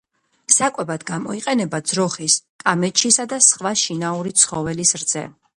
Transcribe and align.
საკვებად 0.53 1.05
გამოიყენება 1.09 1.81
ძროხის, 1.91 2.39
კამეჩის 2.65 3.23
და 3.35 3.41
სხვა 3.51 3.77
შინაური 3.85 4.37
ცხოველის 4.47 4.99
რძე. 5.05 5.29